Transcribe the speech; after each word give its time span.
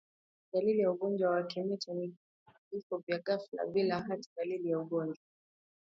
Dalili 0.53 0.79
ya 0.81 0.91
ugonjwa 0.91 1.29
wa 1.31 1.43
kimeta 1.43 1.93
ni 1.93 2.13
vifo 2.71 2.97
vya 2.97 3.19
ghafla 3.19 3.65
bila 3.65 4.01
hata 4.01 4.23
dalili 4.37 4.69
ya 4.69 4.79
ugonjwa 4.79 5.23